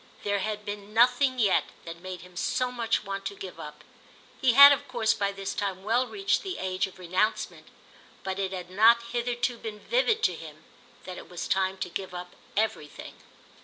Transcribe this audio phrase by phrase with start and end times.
[0.23, 3.83] There had been nothing yet that made him so much want to give up.
[4.41, 7.67] He had of course by this time well reached the age of renouncement;
[8.23, 10.63] but it had not hitherto been vivid to him
[11.03, 13.13] that it was time to give up everything.